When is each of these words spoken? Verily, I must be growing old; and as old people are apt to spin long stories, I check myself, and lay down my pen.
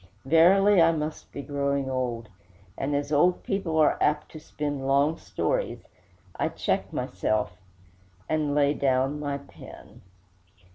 Verily, 0.25 0.81
I 0.81 0.91
must 0.93 1.31
be 1.31 1.43
growing 1.43 1.87
old; 1.87 2.27
and 2.75 2.95
as 2.95 3.11
old 3.11 3.43
people 3.43 3.77
are 3.77 3.99
apt 4.01 4.31
to 4.31 4.39
spin 4.39 4.79
long 4.87 5.15
stories, 5.19 5.83
I 6.35 6.49
check 6.49 6.91
myself, 6.91 7.55
and 8.27 8.55
lay 8.55 8.73
down 8.73 9.19
my 9.19 9.37
pen. 9.37 10.01